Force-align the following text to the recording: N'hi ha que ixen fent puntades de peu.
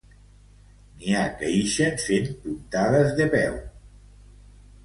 N'hi 1.01 1.13
ha 1.17 1.25
que 1.41 1.51
ixen 1.57 2.01
fent 2.05 2.31
puntades 2.47 3.15
de 3.21 3.29
peu. 3.37 3.63